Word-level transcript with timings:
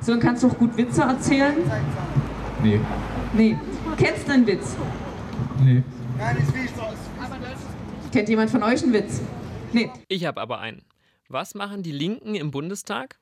Sören, 0.00 0.20
kannst 0.20 0.42
du 0.42 0.48
auch 0.48 0.58
gut 0.58 0.76
Witze 0.76 1.02
erzählen? 1.02 1.56
Nee. 2.62 2.80
Nee. 3.34 3.58
Kennst 3.96 4.28
du 4.28 4.32
einen 4.32 4.46
Witz? 4.46 4.76
Nee. 5.62 5.82
Kennt 8.12 8.28
jemand 8.28 8.50
von 8.50 8.62
euch 8.62 8.82
einen 8.82 8.92
Witz? 8.92 9.20
Nee. 9.72 9.90
Ich 10.08 10.24
habe 10.24 10.40
aber 10.40 10.60
einen. 10.60 10.82
Was 11.28 11.54
machen 11.54 11.82
die 11.82 11.92
Linken 11.92 12.34
im 12.34 12.50
Bundestag? 12.50 13.18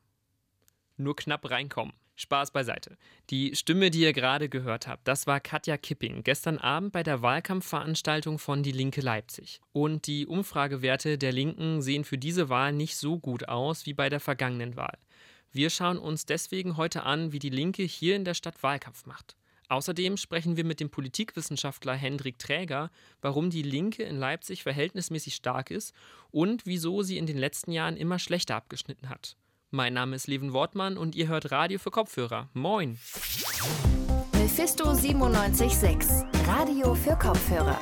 Nur 0.96 1.16
knapp 1.16 1.50
reinkommen. 1.50 1.92
Spaß 2.18 2.50
beiseite. 2.50 2.96
Die 3.28 3.54
Stimme, 3.54 3.90
die 3.90 4.00
ihr 4.00 4.14
gerade 4.14 4.48
gehört 4.48 4.86
habt, 4.86 5.06
das 5.06 5.26
war 5.26 5.38
Katja 5.38 5.76
Kipping 5.76 6.22
gestern 6.24 6.56
Abend 6.56 6.92
bei 6.92 7.02
der 7.02 7.20
Wahlkampfveranstaltung 7.20 8.38
von 8.38 8.62
Die 8.62 8.72
Linke 8.72 9.02
Leipzig. 9.02 9.60
Und 9.72 10.06
die 10.06 10.26
Umfragewerte 10.26 11.18
der 11.18 11.32
Linken 11.32 11.82
sehen 11.82 12.04
für 12.04 12.16
diese 12.16 12.48
Wahl 12.48 12.72
nicht 12.72 12.96
so 12.96 13.18
gut 13.18 13.48
aus 13.48 13.84
wie 13.84 13.92
bei 13.92 14.08
der 14.08 14.20
vergangenen 14.20 14.76
Wahl. 14.76 14.96
Wir 15.56 15.70
schauen 15.70 15.96
uns 15.96 16.26
deswegen 16.26 16.76
heute 16.76 17.04
an, 17.04 17.32
wie 17.32 17.38
die 17.38 17.48
Linke 17.48 17.82
hier 17.82 18.14
in 18.14 18.26
der 18.26 18.34
Stadt 18.34 18.62
Wahlkampf 18.62 19.06
macht. 19.06 19.36
Außerdem 19.70 20.18
sprechen 20.18 20.58
wir 20.58 20.64
mit 20.64 20.80
dem 20.80 20.90
Politikwissenschaftler 20.90 21.94
Hendrik 21.94 22.38
Träger, 22.38 22.90
warum 23.22 23.48
die 23.48 23.62
Linke 23.62 24.02
in 24.02 24.16
Leipzig 24.18 24.62
verhältnismäßig 24.62 25.34
stark 25.34 25.70
ist 25.70 25.94
und 26.30 26.66
wieso 26.66 27.02
sie 27.02 27.16
in 27.16 27.24
den 27.24 27.38
letzten 27.38 27.72
Jahren 27.72 27.96
immer 27.96 28.18
schlechter 28.18 28.54
abgeschnitten 28.54 29.08
hat. 29.08 29.38
Mein 29.70 29.94
Name 29.94 30.16
ist 30.16 30.26
Levin 30.26 30.52
Wortmann 30.52 30.98
und 30.98 31.14
ihr 31.14 31.28
hört 31.28 31.50
Radio 31.50 31.78
für 31.78 31.90
Kopfhörer. 31.90 32.50
Moin! 32.52 32.98
Mephisto 34.34 34.92
976, 34.92 36.10
Radio 36.46 36.94
für 36.94 37.16
Kopfhörer. 37.16 37.80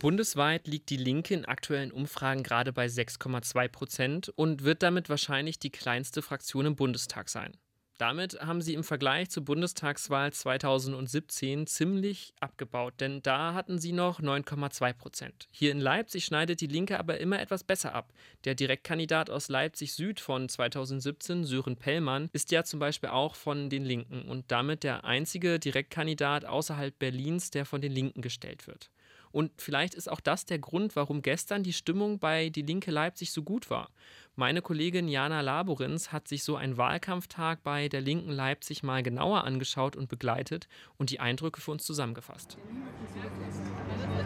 Bundesweit 0.00 0.66
liegt 0.66 0.88
die 0.88 0.96
Linke 0.96 1.34
in 1.34 1.44
aktuellen 1.44 1.92
Umfragen 1.92 2.42
gerade 2.42 2.72
bei 2.72 2.86
6,2 2.86 3.68
Prozent 3.68 4.28
und 4.30 4.64
wird 4.64 4.82
damit 4.82 5.10
wahrscheinlich 5.10 5.58
die 5.58 5.68
kleinste 5.68 6.22
Fraktion 6.22 6.64
im 6.64 6.74
Bundestag 6.74 7.28
sein. 7.28 7.52
Damit 7.98 8.40
haben 8.40 8.62
sie 8.62 8.72
im 8.72 8.82
Vergleich 8.82 9.28
zur 9.28 9.44
Bundestagswahl 9.44 10.32
2017 10.32 11.66
ziemlich 11.66 12.32
abgebaut, 12.40 12.94
denn 12.98 13.22
da 13.22 13.52
hatten 13.52 13.78
sie 13.78 13.92
noch 13.92 14.20
9,2 14.22 14.94
Prozent. 14.94 15.48
Hier 15.50 15.70
in 15.70 15.80
Leipzig 15.80 16.24
schneidet 16.24 16.62
die 16.62 16.66
Linke 16.66 16.98
aber 16.98 17.18
immer 17.18 17.38
etwas 17.38 17.62
besser 17.62 17.94
ab. 17.94 18.14
Der 18.46 18.54
Direktkandidat 18.54 19.28
aus 19.28 19.50
Leipzig 19.50 19.92
Süd 19.92 20.18
von 20.18 20.48
2017, 20.48 21.44
Sören 21.44 21.76
Pellmann, 21.76 22.30
ist 22.32 22.52
ja 22.52 22.64
zum 22.64 22.80
Beispiel 22.80 23.10
auch 23.10 23.34
von 23.34 23.68
den 23.68 23.84
Linken 23.84 24.22
und 24.22 24.50
damit 24.50 24.82
der 24.82 25.04
einzige 25.04 25.58
Direktkandidat 25.58 26.46
außerhalb 26.46 26.98
Berlins, 26.98 27.50
der 27.50 27.66
von 27.66 27.82
den 27.82 27.92
Linken 27.92 28.22
gestellt 28.22 28.66
wird. 28.66 28.90
Und 29.32 29.52
vielleicht 29.56 29.94
ist 29.94 30.10
auch 30.10 30.20
das 30.20 30.44
der 30.44 30.58
Grund, 30.58 30.96
warum 30.96 31.22
gestern 31.22 31.62
die 31.62 31.72
Stimmung 31.72 32.18
bei 32.18 32.48
Die 32.48 32.62
Linke 32.62 32.90
Leipzig 32.90 33.32
so 33.32 33.42
gut 33.42 33.70
war. 33.70 33.90
Meine 34.36 34.62
Kollegin 34.62 35.08
Jana 35.08 35.40
Laborins 35.40 36.12
hat 36.12 36.28
sich 36.28 36.44
so 36.44 36.56
einen 36.56 36.76
Wahlkampftag 36.76 37.62
bei 37.62 37.88
der 37.88 38.00
Linken 38.00 38.30
Leipzig 38.30 38.82
mal 38.82 39.02
genauer 39.02 39.44
angeschaut 39.44 39.96
und 39.96 40.08
begleitet 40.08 40.66
und 40.96 41.10
die 41.10 41.20
Eindrücke 41.20 41.60
für 41.60 41.72
uns 41.72 41.84
zusammengefasst. 41.84 42.56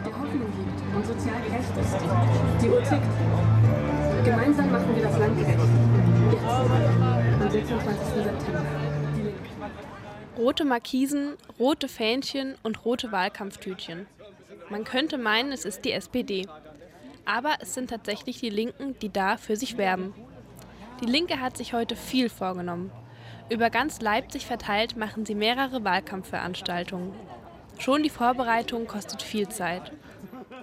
Der 0.05 0.17
Hoffnung 0.17 0.53
liegt 0.57 0.95
und 0.95 1.05
sozial 1.05 1.41
gerecht 1.41 1.77
ist. 1.77 1.95
Die 2.61 2.69
Uhr 2.69 2.83
tickt. 2.83 4.25
Gemeinsam 4.25 4.71
machen 4.71 4.95
wir 4.95 5.03
das 5.03 5.17
Land 5.19 5.37
gerecht. 5.37 5.59
Jetzt, 6.31 6.45
am 7.41 7.51
26. 7.51 8.23
September. 8.23 8.65
Rote 10.37 10.65
Markisen, 10.65 11.35
rote 11.59 11.87
Fähnchen 11.87 12.55
und 12.61 12.83
rote 12.83 13.11
Wahlkampftütchen. 13.11 14.05
Man 14.69 14.83
könnte 14.83 15.17
meinen, 15.17 15.51
es 15.51 15.65
ist 15.65 15.85
die 15.85 15.91
SPD. 15.91 16.47
Aber 17.25 17.55
es 17.59 17.73
sind 17.73 17.89
tatsächlich 17.89 18.39
die 18.39 18.49
Linken, 18.49 18.97
die 18.99 19.11
da 19.11 19.37
für 19.37 19.55
sich 19.55 19.77
werben. 19.77 20.13
Die 21.01 21.05
Linke 21.05 21.39
hat 21.41 21.57
sich 21.57 21.73
heute 21.73 21.95
viel 21.95 22.29
vorgenommen. 22.29 22.91
Über 23.49 23.69
ganz 23.69 24.01
Leipzig 24.01 24.45
verteilt 24.45 24.97
machen 24.97 25.25
sie 25.25 25.35
mehrere 25.35 25.83
Wahlkampfveranstaltungen. 25.83 27.13
Schon 27.77 28.03
die 28.03 28.09
Vorbereitung 28.09 28.87
kostet 28.87 29.21
viel 29.21 29.49
Zeit. 29.49 29.91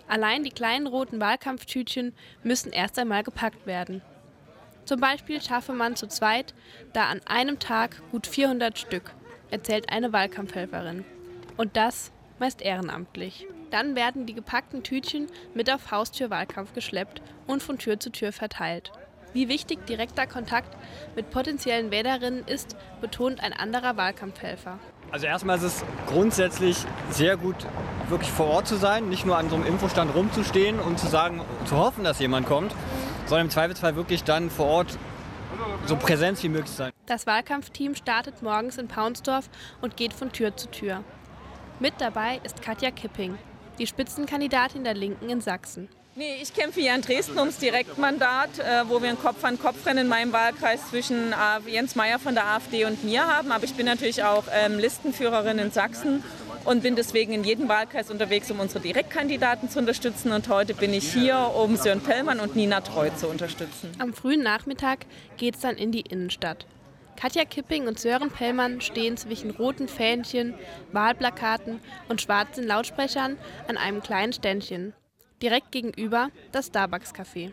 Allein 0.09 0.43
die 0.43 0.51
kleinen 0.51 0.87
roten 0.87 1.21
Wahlkampftütchen 1.21 2.15
müssen 2.43 2.73
erst 2.73 2.99
einmal 2.99 3.23
gepackt 3.23 3.67
werden. 3.67 4.03
Zum 4.85 5.01
Beispiel 5.01 5.41
schaffe 5.41 5.73
man 5.73 5.95
zu 5.95 6.09
zweit 6.09 6.55
da 6.93 7.05
an 7.05 7.21
einem 7.27 7.59
Tag 7.61 8.03
gut 8.11 8.27
400 8.27 8.79
Stück, 8.79 9.15
erzählt 9.51 9.91
eine 9.91 10.13
Wahlkampfhelferin. 10.13 11.05
Und 11.57 11.77
das 11.77 12.11
meist 12.41 12.63
ehrenamtlich. 12.63 13.47
Dann 13.73 13.97
werden 13.97 14.27
die 14.27 14.35
gepackten 14.35 14.83
Tütchen 14.83 15.29
mit 15.55 15.73
auf 15.73 15.91
Haustürwahlkampf 15.91 16.75
geschleppt 16.75 17.23
und 17.47 17.63
von 17.63 17.79
Tür 17.79 17.99
zu 17.99 18.11
Tür 18.11 18.31
verteilt. 18.31 18.93
Wie 19.33 19.49
wichtig 19.49 19.87
direkter 19.87 20.27
Kontakt 20.27 20.77
mit 21.17 21.31
potenziellen 21.31 21.91
Wählerinnen 21.91 22.47
ist, 22.47 22.77
betont 23.01 23.43
ein 23.43 23.55
anderer 23.55 23.97
Wahlkampfhelfer. 23.97 24.79
Also 25.11 25.27
erstmal 25.27 25.57
ist 25.57 25.63
es 25.63 25.85
grundsätzlich 26.07 26.77
sehr 27.09 27.39
gut, 27.39 27.57
wirklich 28.11 28.31
vor 28.31 28.49
Ort 28.49 28.69
zu 28.69 28.77
sein, 28.77 29.09
nicht 29.09 29.25
nur 29.25 29.39
an 29.39 29.49
so 29.49 29.57
einem 29.57 29.65
Infostand 29.65 30.15
rumzustehen 30.15 30.79
und 30.79 30.99
zu 30.99 31.07
sagen, 31.07 31.41
zu 31.65 31.79
hoffen, 31.79 32.05
dass 32.05 32.19
jemand 32.19 32.47
kommt, 32.47 32.75
sondern 33.25 33.47
im 33.47 33.51
Zweifelsfall 33.51 33.97
wirklich 33.97 34.23
dann 34.23 34.51
vor 34.51 34.67
Ort 34.67 34.99
so 35.87 35.97
präsent 35.97 36.43
wie 36.43 36.51
möglich 36.51 36.71
sein. 36.71 36.93
Das 37.07 37.27
Wahlkampfteam 37.27 37.95
startet 37.95 38.43
morgens 38.43 38.77
in 38.77 38.89
Paunsdorf 38.89 39.49
und 39.81 39.97
geht 39.97 40.13
von 40.13 40.31
Tür 40.31 40.55
zu 40.59 40.71
Tür. 40.71 41.03
Mit 41.81 41.95
dabei 41.99 42.39
ist 42.45 42.61
Katja 42.61 42.91
Kipping, 42.91 43.39
die 43.79 43.87
Spitzenkandidatin 43.87 44.85
der 44.85 44.95
Linken 44.95 45.29
in 45.29 45.41
Sachsen. 45.41 45.89
Nee, 46.15 46.37
ich 46.43 46.53
kämpfe 46.53 46.81
hier 46.81 46.95
in 46.95 47.01
Dresden 47.01 47.39
ums 47.39 47.57
Direktmandat, 47.57 48.59
äh, 48.59 48.87
wo 48.87 49.01
wir 49.01 49.09
ein 49.09 49.19
Kopf-an-Kopf-Rennen 49.19 50.05
in 50.05 50.09
meinem 50.09 50.31
Wahlkreis 50.35 50.91
zwischen 50.91 51.33
äh, 51.33 51.71
Jens 51.71 51.97
Meyer 51.97 52.19
von 52.19 52.35
der 52.35 52.47
AfD 52.49 52.85
und 52.85 53.03
mir 53.03 53.27
haben. 53.27 53.51
Aber 53.51 53.65
ich 53.65 53.73
bin 53.75 53.87
natürlich 53.87 54.23
auch 54.23 54.45
ähm, 54.53 54.79
Listenführerin 54.79 55.59
in 55.59 55.71
Sachsen 55.71 56.23
und 56.67 56.83
bin 56.83 56.97
deswegen 56.97 57.33
in 57.33 57.45
jedem 57.45 57.67
Wahlkreis 57.69 58.11
unterwegs, 58.11 58.51
um 58.51 58.61
unsere 58.61 58.81
Direktkandidaten 58.81 59.71
zu 59.71 59.79
unterstützen. 59.79 60.33
Und 60.33 60.51
heute 60.51 60.75
bin 60.75 60.93
ich 60.93 61.11
hier, 61.11 61.51
um 61.57 61.77
Sören 61.77 62.03
Pellmann 62.03 62.41
und 62.41 62.57
Nina 62.57 62.83
Treu 62.83 63.09
zu 63.17 63.29
unterstützen. 63.29 63.91
Am 63.99 64.13
frühen 64.13 64.43
Nachmittag 64.43 65.07
geht 65.39 65.55
es 65.55 65.63
dann 65.63 65.77
in 65.77 65.93
die 65.93 66.03
Innenstadt. 66.03 66.67
Katja 67.17 67.45
Kipping 67.45 67.87
und 67.87 67.99
Sören 67.99 68.31
Pellmann 68.31 68.81
stehen 68.81 69.17
zwischen 69.17 69.51
roten 69.51 69.89
Fähnchen, 69.89 70.55
Wahlplakaten 70.93 71.81
und 72.09 72.21
schwarzen 72.21 72.67
Lautsprechern 72.67 73.39
an 73.69 73.77
einem 73.77 74.03
kleinen 74.03 74.33
Ständchen. 74.33 74.93
Direkt 75.41 75.73
gegenüber 75.73 76.31
das 76.51 76.69
Starbucks-Café. 76.69 77.53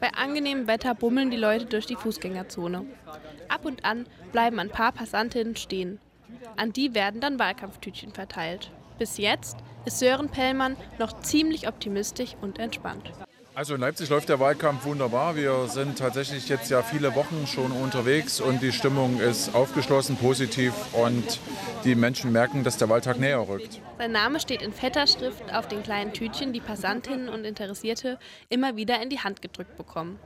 Bei 0.00 0.12
angenehmem 0.12 0.66
Wetter 0.66 0.94
bummeln 0.94 1.30
die 1.30 1.36
Leute 1.36 1.66
durch 1.66 1.86
die 1.86 1.96
Fußgängerzone. 1.96 2.84
Ab 3.48 3.64
und 3.64 3.84
an 3.84 4.06
bleiben 4.32 4.58
ein 4.58 4.70
paar 4.70 4.92
Passantinnen 4.92 5.56
stehen. 5.56 6.00
An 6.56 6.72
die 6.72 6.94
werden 6.94 7.20
dann 7.20 7.38
Wahlkampftütchen 7.38 8.12
verteilt. 8.12 8.70
Bis 8.98 9.18
jetzt 9.18 9.56
ist 9.84 9.98
Sören 9.98 10.28
Pellmann 10.28 10.76
noch 10.98 11.20
ziemlich 11.20 11.66
optimistisch 11.66 12.36
und 12.40 12.58
entspannt. 12.58 13.12
Also 13.56 13.76
in 13.76 13.80
Leipzig 13.80 14.08
läuft 14.08 14.28
der 14.28 14.40
Wahlkampf 14.40 14.84
wunderbar. 14.84 15.36
Wir 15.36 15.68
sind 15.68 15.96
tatsächlich 15.98 16.48
jetzt 16.48 16.72
ja 16.72 16.82
viele 16.82 17.14
Wochen 17.14 17.46
schon 17.46 17.70
unterwegs 17.70 18.40
und 18.40 18.60
die 18.62 18.72
Stimmung 18.72 19.20
ist 19.20 19.54
aufgeschlossen, 19.54 20.16
positiv 20.16 20.72
und 20.92 21.38
die 21.84 21.94
Menschen 21.94 22.32
merken, 22.32 22.64
dass 22.64 22.78
der 22.78 22.88
Wahltag 22.88 23.20
näher 23.20 23.48
rückt. 23.48 23.80
Sein 23.98 24.10
Name 24.10 24.40
steht 24.40 24.60
in 24.60 24.72
fetter 24.72 25.06
Schrift 25.06 25.54
auf 25.54 25.68
den 25.68 25.84
kleinen 25.84 26.12
Tütchen, 26.12 26.52
die 26.52 26.58
Passantinnen 26.58 27.28
und 27.28 27.44
Interessierte 27.44 28.18
immer 28.48 28.74
wieder 28.74 29.00
in 29.00 29.08
die 29.08 29.20
Hand 29.20 29.40
gedrückt 29.40 29.76
bekommen. 29.76 30.18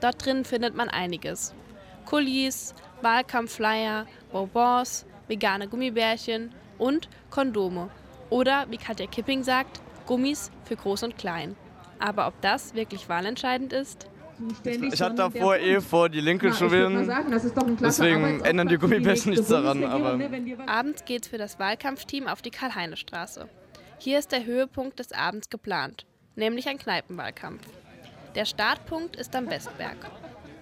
Dort 0.00 0.26
drin 0.26 0.44
findet 0.44 0.74
man 0.74 0.88
einiges. 0.88 1.54
Kulis, 2.06 2.74
Wahlkampfflyer, 3.02 4.08
Bonbons, 4.32 5.06
vegane 5.28 5.68
Gummibärchen 5.68 6.52
und 6.78 7.08
Kondome. 7.30 7.90
Oder, 8.30 8.66
wie 8.68 8.78
Katja 8.78 9.06
Kipping 9.06 9.44
sagt, 9.44 9.80
Gummis 10.06 10.50
für 10.64 10.74
Groß 10.74 11.04
und 11.04 11.16
Klein. 11.16 11.54
Aber 11.98 12.26
ob 12.26 12.40
das 12.40 12.74
wirklich 12.74 13.08
wahlentscheidend 13.08 13.72
ist? 13.72 14.08
Ich 14.64 15.00
hatte 15.00 15.14
davor 15.14 15.56
eh 15.56 15.80
vor, 15.80 16.08
die 16.08 16.20
Linke 16.20 16.50
zu 16.50 16.70
wählen. 16.70 17.08
Deswegen 17.80 18.40
ändern 18.44 18.68
die 18.68 18.78
Gummibärchen 18.78 19.30
nichts 19.30 19.48
daran. 19.48 19.84
Aber 19.84 20.18
Abends 20.66 21.04
geht's 21.04 21.28
für 21.28 21.38
das 21.38 21.58
Wahlkampfteam 21.58 22.26
auf 22.26 22.42
die 22.42 22.50
Karl-Heine-Straße. 22.50 23.48
Hier 23.98 24.18
ist 24.18 24.32
der 24.32 24.44
Höhepunkt 24.44 24.98
des 24.98 25.12
Abends 25.12 25.50
geplant, 25.50 26.04
nämlich 26.34 26.68
ein 26.68 26.78
Kneipenwahlkampf. 26.78 27.62
Der 28.34 28.44
Startpunkt 28.44 29.14
ist 29.14 29.36
am 29.36 29.48
Westberg. 29.48 29.96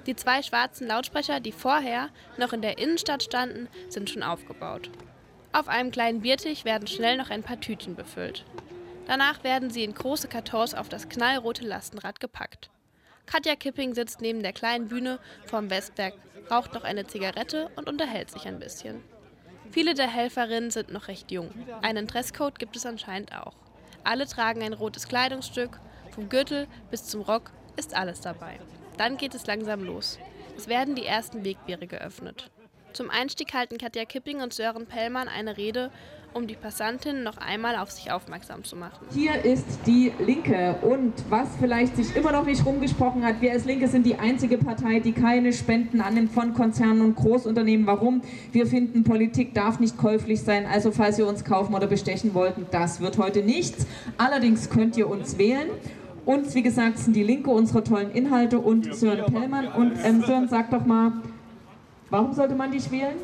Die 0.06 0.17
zwei 0.17 0.43
schwarzen 0.43 0.87
Lautsprecher, 0.87 1.40
die 1.40 1.52
vorher 1.52 2.08
noch 2.37 2.52
in 2.52 2.61
der 2.61 2.79
Innenstadt 2.79 3.23
standen, 3.23 3.69
sind 3.88 4.11
schon 4.11 4.23
aufgebaut. 4.23 4.90
Auf 5.52 5.69
einem 5.69 5.90
kleinen 5.90 6.20
Biertisch 6.20 6.64
werden 6.64 6.87
schnell 6.87 7.17
noch 7.17 7.31
ein 7.31 7.43
paar 7.43 7.61
Tütchen 7.61 7.94
befüllt. 7.94 8.44
Danach 9.06 9.44
werden 9.44 9.70
sie 9.70 9.84
in 9.84 9.94
große 9.94 10.28
Kartons 10.28 10.75
auf 10.75 10.88
das 10.88 11.08
knallrote 11.08 11.64
Lastenrad 11.64 12.20
gepackt. 12.20 12.70
Katja 13.26 13.56
Kipping 13.56 13.94
sitzt 13.94 14.20
neben 14.20 14.43
der 14.43 14.52
kleinen 14.52 14.88
Bühne 14.88 15.19
vorm 15.44 15.70
Westberg, 15.70 16.14
raucht 16.50 16.75
noch 16.75 16.84
eine 16.84 17.06
Zigarette 17.06 17.70
und 17.76 17.88
unterhält 17.88 18.31
sich 18.31 18.46
ein 18.46 18.58
bisschen. 18.58 19.02
Viele 19.70 19.94
der 19.94 20.08
Helferinnen 20.08 20.70
sind 20.70 20.93
noch 20.93 21.08
recht 21.08 21.31
jung. 21.31 21.50
Einen 21.81 22.06
Dresscode 22.06 22.58
gibt 22.58 22.76
es 22.76 22.84
anscheinend 22.84 23.32
auch. 23.34 23.54
Alle 24.04 24.26
tragen 24.26 24.62
ein 24.62 24.72
rotes 24.72 25.08
Kleidungsstück, 25.08 25.78
vom 26.10 26.28
Gürtel 26.28 26.66
bis 26.90 27.06
zum 27.06 27.22
Rock 27.22 27.52
ist 27.76 27.94
alles 27.94 28.20
dabei. 28.20 28.58
Dann 28.98 29.16
geht 29.16 29.34
es 29.34 29.46
langsam 29.46 29.82
los. 29.82 30.19
Es 30.56 30.69
werden 30.69 30.94
die 30.94 31.06
ersten 31.06 31.44
Wegbiere 31.44 31.87
geöffnet. 31.87 32.50
Zum 32.93 33.08
Einstieg 33.08 33.55
halten 33.55 33.78
Katja 33.78 34.05
Kipping 34.05 34.43
und 34.43 34.52
Sören 34.52 34.87
Pellmann 34.87 35.28
eine 35.28 35.56
Rede, 35.56 35.90
um 36.34 36.46
die 36.46 36.55
Passantinnen 36.55 37.23
noch 37.23 37.37
einmal 37.37 37.76
auf 37.76 37.90
sich 37.90 38.11
aufmerksam 38.11 38.64
zu 38.64 38.76
machen. 38.76 39.06
Hier 39.12 39.44
ist 39.44 39.67
die 39.87 40.12
Linke 40.19 40.76
und 40.82 41.12
was 41.29 41.49
vielleicht 41.61 41.96
sich 41.96 42.14
immer 42.17 42.32
noch 42.32 42.44
nicht 42.44 42.64
rumgesprochen 42.64 43.25
hat, 43.25 43.40
wir 43.40 43.52
als 43.52 43.64
Linke 43.64 43.88
sind 43.88 44.06
die 44.06 44.17
einzige 44.17 44.58
Partei, 44.58 45.00
die 45.00 45.12
keine 45.12 45.52
Spenden 45.52 46.00
annimmt 46.00 46.32
von 46.32 46.55
Konzernen 46.55 47.02
und 47.02 47.17
Großunternehmen. 47.17 47.87
Warum? 47.87 48.23
Wir 48.52 48.67
finden, 48.67 49.05
Politik 49.05 49.55
darf 49.55 49.81
nicht 49.81 49.96
käuflich 49.99 50.43
sein. 50.43 50.67
Also 50.67 50.90
falls 50.90 51.19
ihr 51.19 51.26
uns 51.26 51.44
kaufen 51.44 51.75
oder 51.75 51.87
bestechen 51.87 52.34
wollten, 52.34 52.67
das 52.70 53.00
wird 53.00 53.19
heute 53.19 53.43
nichts. 53.43 53.87
Allerdings 54.19 54.70
könnt 54.70 54.96
ihr 54.96 55.08
uns 55.08 55.38
wählen. 55.38 55.69
Uns, 56.25 56.55
wie 56.55 56.62
gesagt, 56.62 56.99
sind 56.99 57.17
die 57.17 57.25
Linke 57.25 57.50
unsere 57.50 57.82
tollen 57.82 58.12
Inhalte 58.12 58.61
und 58.61 58.94
Sören 58.94 59.32
Pellmann. 59.32 59.69
Und 59.69 59.94
ähm, 60.05 60.23
Sören, 60.23 60.49
sag 60.49 60.70
doch 60.70 60.87
mal, 60.87 61.12
Warum 62.12 62.34
sollte 62.34 62.55
man 62.55 62.70
dich 62.70 62.90
wählen? 62.90 63.17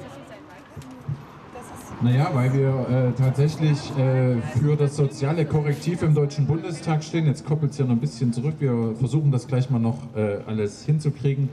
Naja, 2.00 2.30
weil 2.32 2.52
wir 2.54 2.68
äh, 2.88 3.12
tatsächlich 3.20 3.90
äh, 3.98 4.36
für 4.56 4.76
das 4.76 4.94
soziale 4.94 5.44
Korrektiv 5.44 6.02
im 6.02 6.14
Deutschen 6.14 6.46
Bundestag 6.46 7.02
stehen. 7.02 7.26
Jetzt 7.26 7.44
koppelt 7.44 7.72
es 7.72 7.78
ja 7.78 7.86
noch 7.86 7.92
ein 7.92 7.98
bisschen 7.98 8.32
zurück. 8.32 8.54
Wir 8.60 8.94
versuchen 8.96 9.32
das 9.32 9.48
gleich 9.48 9.68
mal 9.68 9.80
noch 9.80 9.98
äh, 10.14 10.38
alles 10.46 10.84
hinzukriegen. 10.84 11.48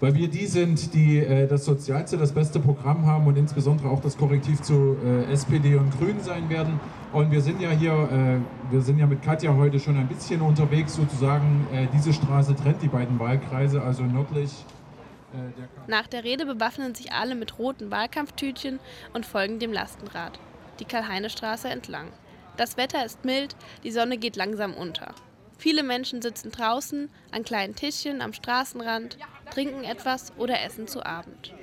Weil 0.00 0.16
wir 0.16 0.26
die 0.26 0.46
sind, 0.46 0.92
die 0.92 1.18
äh, 1.18 1.46
das 1.46 1.64
Sozialste, 1.64 2.16
das 2.16 2.32
beste 2.32 2.58
Programm 2.58 3.06
haben 3.06 3.28
und 3.28 3.38
insbesondere 3.38 3.90
auch 3.90 4.00
das 4.00 4.16
Korrektiv 4.18 4.60
zu 4.60 4.96
äh, 5.06 5.32
SPD 5.32 5.76
und 5.76 5.96
Grünen 5.96 6.20
sein 6.20 6.50
werden. 6.50 6.80
Und 7.12 7.30
wir 7.30 7.42
sind 7.42 7.60
ja 7.60 7.70
hier, 7.70 7.92
äh, 7.92 8.72
wir 8.72 8.80
sind 8.80 8.98
ja 8.98 9.06
mit 9.06 9.22
Katja 9.22 9.54
heute 9.54 9.78
schon 9.78 9.96
ein 9.96 10.08
bisschen 10.08 10.40
unterwegs 10.40 10.96
sozusagen. 10.96 11.68
diese 11.94 12.12
Straße 12.12 12.56
trennt 12.56 12.82
die 12.82 12.88
beiden 12.88 13.20
Wahlkreise, 13.20 13.82
also 13.82 14.02
nördlich 14.02 14.64
nach 15.86 16.06
der 16.06 16.24
Rede 16.24 16.46
bewaffnen 16.46 16.94
sich 16.94 17.12
alle 17.12 17.34
mit 17.34 17.58
roten 17.58 17.90
Wahlkampftütchen 17.90 18.80
und 19.12 19.26
folgen 19.26 19.58
dem 19.58 19.72
Lastenrad, 19.72 20.38
die 20.80 20.84
Karl-Heine-Straße 20.84 21.68
entlang. 21.68 22.12
Das 22.56 22.76
Wetter 22.76 23.04
ist 23.04 23.24
mild, 23.24 23.56
die 23.82 23.92
Sonne 23.92 24.18
geht 24.18 24.36
langsam 24.36 24.74
unter. 24.74 25.14
Viele 25.58 25.82
Menschen 25.82 26.22
sitzen 26.22 26.50
draußen 26.50 27.10
an 27.30 27.44
kleinen 27.44 27.74
Tischchen 27.74 28.20
am 28.20 28.32
Straßenrand, 28.32 29.16
trinken 29.50 29.84
etwas 29.84 30.32
oder 30.36 30.60
essen 30.62 30.88
zu 30.88 31.04
Abend. 31.06 31.54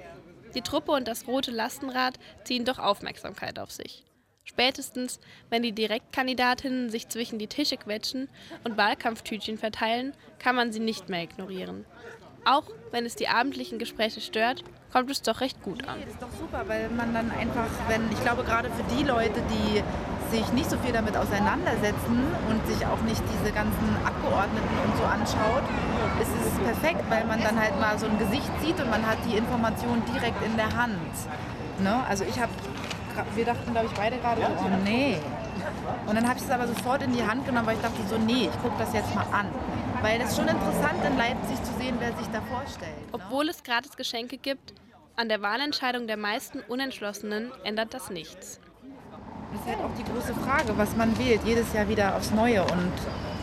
Die 0.56 0.62
Truppe 0.62 0.94
und 0.94 1.08
das 1.08 1.28
rote 1.28 1.52
Lastenrad 1.52 2.18
ziehen 2.44 2.66
doch 2.66 2.80
Aufmerksamkeit 2.80 3.60
auf 3.60 3.72
sich. 3.72 4.06
Spätestens, 4.46 5.20
wenn 5.52 5.62
die 5.62 5.74
Direktkandidatinnen 5.74 6.90
sich 6.90 7.08
zwischen 7.08 7.38
die 7.38 7.48
Tische 7.48 7.78
quetschen 7.78 8.30
und 8.64 8.78
Wahlkampftütchen 8.78 9.60
verteilen, 9.60 10.14
kann 10.40 10.56
man 10.56 10.72
sie 10.72 10.80
nicht 10.80 11.08
mehr 11.08 11.22
ignorieren. 11.22 11.86
Auch 12.50 12.64
wenn 12.90 13.06
es 13.06 13.16
die 13.16 13.28
abendlichen 13.28 13.78
Gespräche 13.78 14.22
stört, 14.22 14.64
kommt 14.92 15.12
es 15.12 15.22
doch 15.22 15.40
recht 15.40 15.62
gut 15.62 15.88
an. 15.88 16.00
Das 16.02 16.10
ist 16.10 16.20
doch 16.20 16.32
super, 16.32 16.64
weil 16.66 16.90
man 16.90 17.14
dann 17.14 17.30
einfach, 17.30 17.70
wenn 17.88 18.12
ich 18.12 18.20
glaube 18.24 18.44
gerade 18.44 18.72
für 18.72 18.96
die 18.96 19.04
Leute, 19.04 19.40
die 19.54 19.84
sich 20.36 20.52
nicht 20.54 20.68
so 20.68 20.78
viel 20.80 20.92
damit 20.92 21.16
auseinandersetzen 21.16 22.24
und 22.50 22.66
sich 22.66 22.88
auch 22.88 23.02
nicht 23.02 23.22
diese 23.38 23.54
ganzen 23.54 23.96
Abgeordneten 24.04 24.76
und 24.84 24.98
so 24.98 25.04
anschaut, 25.04 25.62
ist 26.20 26.32
es 26.44 26.58
perfekt, 26.64 27.04
weil 27.10 27.26
man 27.26 27.40
dann 27.44 27.60
halt 27.60 27.80
mal 27.80 28.00
so 28.00 28.08
ein 28.08 28.18
Gesicht 28.18 28.50
sieht 28.64 28.80
und 28.80 28.90
man 28.90 29.06
hat 29.06 29.20
die 29.30 29.38
Information 29.38 30.02
direkt 30.12 30.44
in 30.44 30.58
der 30.58 30.76
Hand. 30.76 31.14
Ne? 31.84 32.04
Also 32.10 32.24
ich 32.24 32.40
habe, 32.40 32.52
wir 33.36 33.46
dachten 33.46 33.72
glaube 33.72 33.86
ich 33.86 33.94
beide 33.94 34.18
gerade, 34.18 34.42
oh 34.42 34.84
nee. 34.84 35.20
Und 36.06 36.16
dann 36.16 36.28
habe 36.28 36.38
ich 36.40 36.46
es 36.46 36.52
aber 36.52 36.68
sofort 36.68 37.04
in 37.04 37.14
die 37.14 37.24
Hand 37.24 37.46
genommen, 37.46 37.68
weil 37.68 37.76
ich 37.76 37.82
dachte 37.82 37.98
so, 38.08 38.18
nee, 38.18 38.50
ich 38.52 38.62
gucke 38.62 38.76
das 38.78 38.94
jetzt 38.94 39.14
mal 39.16 39.26
an. 39.32 39.48
Weil 40.02 40.22
es 40.22 40.36
schon 40.36 40.48
interessant 40.48 41.04
in 41.06 41.18
Leipzig 41.18 41.64
zu 41.64 41.74
sehen, 41.78 41.96
wer 42.00 42.16
sich 42.16 42.28
da 42.28 42.42
vorstellt. 42.42 42.98
Ne? 42.98 43.08
Obwohl 43.12 43.50
es 43.50 43.64
gratis 43.64 43.96
Geschenke 43.98 44.38
gibt, 44.38 44.74
an 45.16 45.28
der 45.28 45.42
Wahlentscheidung 45.42 46.08
der 46.08 46.18
meisten 46.18 46.62
Unentschlossenen 46.62 47.52
ändert 47.64 47.94
das 47.94 48.10
nichts. 48.10 48.60
Das 49.52 49.62
ist 49.62 49.68
halt 49.68 49.80
auch 49.80 49.96
die 49.98 50.04
große 50.04 50.34
Frage, 50.36 50.78
was 50.78 50.96
man 50.96 51.18
wählt, 51.18 51.42
jedes 51.44 51.74
Jahr 51.74 51.90
wieder 51.90 52.16
aufs 52.16 52.32
Neue 52.32 52.62
und 52.64 52.94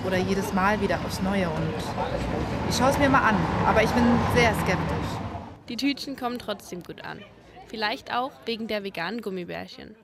oder 0.06 0.16
jedes 0.16 0.52
Mal 0.54 0.80
wieder 0.80 0.98
aufs 1.04 1.20
Neue. 1.20 1.48
Und 1.50 1.74
ich 2.70 2.76
schaue 2.76 2.90
es 2.90 2.98
mir 2.98 3.08
mal 3.08 3.28
an, 3.28 3.36
aber 3.66 3.82
ich 3.82 3.90
bin 3.90 4.04
sehr 4.34 4.54
skeptisch. 4.54 5.08
Die 5.68 5.76
Tütchen 5.76 6.16
kommen 6.16 6.38
trotzdem 6.38 6.82
gut 6.82 7.04
an. 7.04 7.20
Vielleicht 7.66 8.14
auch 8.14 8.30
wegen 8.44 8.68
der 8.68 8.84
veganen 8.84 9.20
Gummibärchen. 9.20 9.96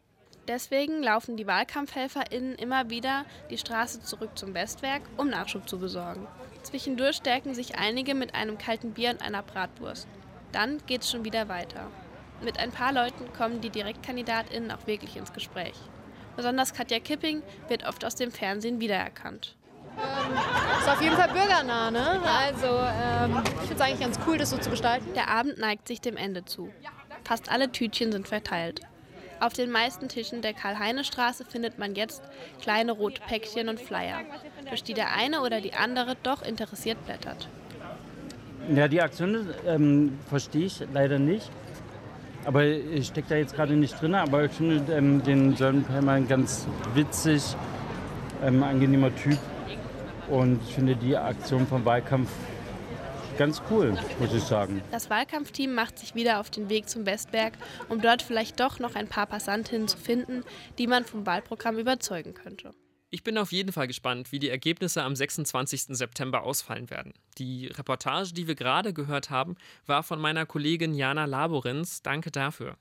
Deswegen 0.48 1.02
laufen 1.02 1.36
die 1.36 1.46
WahlkampfhelferInnen 1.46 2.56
immer 2.56 2.90
wieder 2.90 3.24
die 3.50 3.58
Straße 3.58 4.02
zurück 4.02 4.30
zum 4.34 4.54
Westwerk, 4.54 5.02
um 5.16 5.28
Nachschub 5.28 5.68
zu 5.68 5.78
besorgen. 5.78 6.26
Zwischendurch 6.62 7.16
stärken 7.16 7.54
sich 7.54 7.78
einige 7.78 8.14
mit 8.14 8.34
einem 8.34 8.58
kalten 8.58 8.92
Bier 8.92 9.10
und 9.10 9.22
einer 9.22 9.42
Bratwurst. 9.42 10.08
Dann 10.50 10.78
geht's 10.86 11.10
schon 11.10 11.24
wieder 11.24 11.48
weiter. 11.48 11.88
Mit 12.42 12.58
ein 12.58 12.72
paar 12.72 12.92
Leuten 12.92 13.32
kommen 13.32 13.60
die 13.60 13.70
DirektkandidatInnen 13.70 14.72
auch 14.72 14.86
wirklich 14.86 15.16
ins 15.16 15.32
Gespräch. 15.32 15.74
Besonders 16.36 16.74
Katja 16.74 16.98
Kipping 16.98 17.42
wird 17.68 17.86
oft 17.86 18.04
aus 18.04 18.16
dem 18.16 18.32
Fernsehen 18.32 18.80
wiedererkannt. 18.80 19.56
Ähm, 19.96 20.36
ist 20.80 20.88
auf 20.88 21.02
jeden 21.02 21.16
Fall 21.16 21.28
bürgernah, 21.28 21.90
ne? 21.90 22.20
Also 22.22 22.66
ähm, 22.66 23.42
ich 23.44 23.68
finde 23.68 23.74
es 23.74 23.80
eigentlich 23.80 24.00
ganz 24.00 24.18
cool, 24.26 24.38
das 24.38 24.50
so 24.50 24.58
zu 24.58 24.70
gestalten. 24.70 25.12
Der 25.14 25.28
Abend 25.28 25.58
neigt 25.58 25.86
sich 25.86 26.00
dem 26.00 26.16
Ende 26.16 26.44
zu. 26.44 26.72
Fast 27.24 27.50
alle 27.50 27.70
Tütchen 27.70 28.10
sind 28.10 28.26
verteilt. 28.26 28.80
Auf 29.42 29.54
den 29.54 29.72
meisten 29.72 30.06
Tischen 30.06 30.40
der 30.40 30.52
Karl-Heine-Straße 30.52 31.44
findet 31.44 31.76
man 31.76 31.96
jetzt 31.96 32.22
kleine 32.60 32.92
rote 32.92 33.20
Päckchen 33.26 33.68
und 33.68 33.80
Flyer, 33.80 34.20
durch 34.68 34.84
die 34.84 34.94
der 34.94 35.16
eine 35.16 35.40
oder 35.40 35.60
die 35.60 35.74
andere 35.74 36.16
doch 36.22 36.42
interessiert 36.42 37.04
blättert. 37.06 37.48
Ja, 38.72 38.86
die 38.86 39.02
Aktion 39.02 39.48
ähm, 39.66 40.16
verstehe 40.28 40.66
ich 40.66 40.84
leider 40.94 41.18
nicht. 41.18 41.50
Aber 42.44 42.64
ich 42.64 43.08
stecke 43.08 43.30
da 43.30 43.34
jetzt 43.34 43.56
gerade 43.56 43.72
nicht 43.74 44.00
drin. 44.00 44.14
Aber 44.14 44.44
ich 44.44 44.52
finde 44.52 44.94
ähm, 44.94 45.20
den 45.24 45.56
Sören 45.56 45.82
Pelmer 45.82 46.12
ein 46.12 46.28
ganz 46.28 46.68
witzig, 46.94 47.42
ähm, 48.44 48.62
angenehmer 48.62 49.12
Typ. 49.16 49.38
Und 50.28 50.60
ich 50.68 50.74
finde 50.76 50.94
die 50.94 51.16
Aktion 51.16 51.66
vom 51.66 51.84
Wahlkampf 51.84 52.30
ganz 53.38 53.62
cool, 53.70 53.96
muss 54.18 54.32
ich 54.32 54.42
sagen. 54.42 54.82
Das 54.90 55.10
Wahlkampfteam 55.10 55.74
macht 55.74 55.98
sich 55.98 56.14
wieder 56.14 56.40
auf 56.40 56.50
den 56.50 56.68
Weg 56.68 56.88
zum 56.88 57.06
Westberg, 57.06 57.54
um 57.88 58.00
dort 58.00 58.22
vielleicht 58.22 58.60
doch 58.60 58.78
noch 58.78 58.94
ein 58.94 59.08
paar 59.08 59.26
Passantinnen 59.26 59.88
zu 59.88 59.98
finden, 59.98 60.44
die 60.78 60.86
man 60.86 61.04
vom 61.04 61.26
Wahlprogramm 61.26 61.78
überzeugen 61.78 62.34
könnte. 62.34 62.72
Ich 63.14 63.22
bin 63.22 63.36
auf 63.36 63.52
jeden 63.52 63.72
Fall 63.72 63.86
gespannt, 63.86 64.32
wie 64.32 64.38
die 64.38 64.48
Ergebnisse 64.48 65.02
am 65.02 65.14
26. 65.14 65.82
September 65.88 66.44
ausfallen 66.44 66.88
werden. 66.88 67.12
Die 67.36 67.66
Reportage, 67.66 68.32
die 68.32 68.48
wir 68.48 68.54
gerade 68.54 68.94
gehört 68.94 69.28
haben, 69.28 69.56
war 69.84 70.02
von 70.02 70.18
meiner 70.18 70.46
Kollegin 70.46 70.94
Jana 70.94 71.26
Laborenz. 71.26 72.00
Danke 72.00 72.30
dafür. 72.30 72.78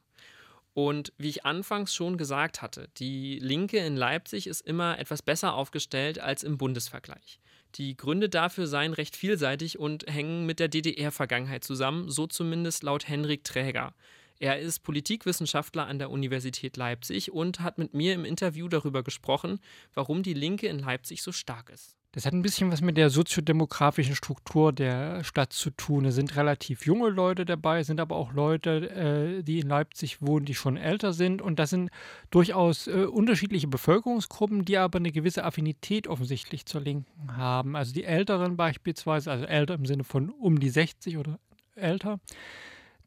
Und 0.74 1.12
wie 1.17 1.27
ich 1.27 1.46
anfangs 1.46 1.93
schon 1.93 2.15
gesagt 2.15 2.62
hatte, 2.62 2.88
die 2.96 3.39
Linke 3.39 3.79
in 3.79 3.98
Leipzig 3.98 4.48
ist 4.48 4.62
immer 4.62 4.98
etwas 5.00 5.22
besser 5.22 5.53
aufgestellt 5.53 6.20
als 6.20 6.43
im 6.43 6.58
Bundesvergleich. 6.58 7.40
Die 7.75 7.95
Gründe 7.95 8.27
dafür 8.27 8.67
seien 8.67 8.93
recht 8.93 9.15
vielseitig 9.15 9.79
und 9.79 10.05
hängen 10.07 10.45
mit 10.45 10.59
der 10.59 10.67
DDR-Vergangenheit 10.67 11.63
zusammen, 11.63 12.09
so 12.09 12.27
zumindest 12.27 12.83
laut 12.83 13.07
Henrik 13.07 13.43
Träger. 13.43 13.93
Er 14.39 14.59
ist 14.59 14.79
Politikwissenschaftler 14.79 15.85
an 15.85 15.99
der 15.99 16.09
Universität 16.09 16.75
Leipzig 16.75 17.31
und 17.31 17.59
hat 17.59 17.77
mit 17.77 17.93
mir 17.93 18.13
im 18.13 18.25
Interview 18.25 18.67
darüber 18.67 19.03
gesprochen, 19.03 19.59
warum 19.93 20.23
die 20.23 20.33
Linke 20.33 20.67
in 20.67 20.79
Leipzig 20.79 21.21
so 21.21 21.31
stark 21.31 21.69
ist. 21.69 21.95
Das 22.13 22.25
hat 22.25 22.34
ein 22.34 22.41
bisschen 22.41 22.70
was 22.74 22.82
mit 22.82 22.98
der 22.98 23.10
soziodemografischen 23.10 24.15
Struktur 24.15 24.74
der 24.74 25.24
Stadt 25.24 25.53
zu 25.53 25.70
tun. 25.70 26.03
Es 26.03 26.15
sind 26.15 26.36
relativ 26.36 26.86
junge 26.86 27.10
Leute 27.10 27.46
dabei, 27.46 27.84
sind 27.84 28.01
aber 28.01 28.18
auch 28.18 28.34
Leute, 28.34 28.89
äh, 28.89 29.44
die 29.44 29.60
in 29.60 29.70
Leipzig 29.70 30.22
wohnen, 30.22 30.46
die 30.46 30.53
schon 30.53 30.75
älter 30.75 31.13
sind. 31.13 31.41
Und 31.41 31.58
das 31.58 31.70
sind 31.70 31.89
durchaus 32.30 32.88
äh, 32.88 33.06
unterschiedliche 33.06 33.70
Bevölkerungsgruppen, 33.70 34.65
die 34.65 34.77
aber 34.77 35.00
eine 35.00 35.13
gewisse 35.13 35.46
Affinität 35.46 36.10
offensichtlich 36.10 36.65
zur 36.65 36.82
Linken 36.82 37.38
haben. 37.38 37.77
Also 37.77 37.94
die 37.94 38.03
Älteren 38.03 38.58
beispielsweise, 38.58 39.32
also 39.32 39.46
älter 39.46 39.75
im 39.75 39.86
Sinne 39.86 40.03
von 40.03 40.32
um 40.32 40.60
die 40.60 40.70
60 40.70 41.18
oder 41.18 41.39
älter, 41.75 42.20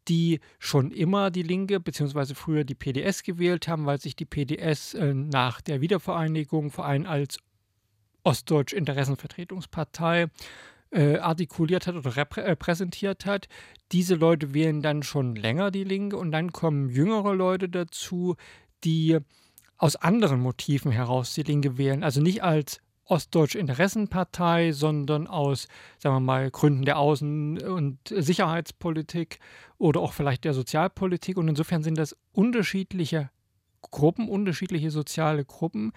die 0.08 0.40
schon 0.58 0.90
immer 0.90 1.30
die 1.30 1.42
Linke 1.42 1.78
bzw. 1.78 2.32
früher 2.32 2.64
die 2.64 2.74
PDS 2.74 3.22
gewählt 3.22 3.68
haben, 3.68 3.84
weil 3.84 4.00
sich 4.00 4.16
die 4.16 4.24
PDS 4.24 4.94
äh, 4.94 5.12
nach 5.12 5.60
der 5.60 5.82
Wiedervereinigung 5.82 6.70
vor 6.70 6.86
allem 6.86 7.04
als 7.04 7.38
Ostdeutsch 8.24 8.72
Interessenvertretungspartei 8.72 10.28
äh, 10.90 11.18
artikuliert 11.18 11.86
hat 11.86 11.94
oder 11.94 12.16
repräsentiert 12.16 13.26
äh, 13.26 13.28
hat. 13.28 13.48
Diese 13.92 14.14
Leute 14.14 14.54
wählen 14.54 14.82
dann 14.82 15.02
schon 15.02 15.36
länger 15.36 15.70
die 15.70 15.84
Linke 15.84 16.16
und 16.16 16.32
dann 16.32 16.52
kommen 16.52 16.88
jüngere 16.88 17.34
Leute 17.34 17.68
dazu, 17.68 18.36
die 18.84 19.18
aus 19.76 19.96
anderen 19.96 20.40
Motiven 20.40 20.92
heraus 20.92 21.34
die 21.34 21.42
Linke 21.42 21.78
wählen. 21.78 22.02
Also 22.02 22.20
nicht 22.20 22.42
als 22.42 22.80
Ostdeutsche 23.06 23.58
Interessenpartei, 23.58 24.72
sondern 24.72 25.26
aus, 25.26 25.68
sagen 25.98 26.16
wir 26.16 26.20
mal, 26.20 26.50
Gründen 26.50 26.86
der 26.86 26.96
Außen- 26.96 27.62
und 27.62 27.98
Sicherheitspolitik 28.08 29.40
oder 29.76 30.00
auch 30.00 30.14
vielleicht 30.14 30.44
der 30.44 30.54
Sozialpolitik. 30.54 31.36
Und 31.36 31.48
insofern 31.48 31.82
sind 31.82 31.98
das 31.98 32.16
unterschiedliche 32.32 33.30
Gruppen, 33.90 34.28
unterschiedliche 34.28 34.90
soziale 34.90 35.44
Gruppen, 35.44 35.92